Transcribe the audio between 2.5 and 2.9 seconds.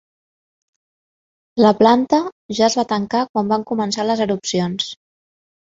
ja es va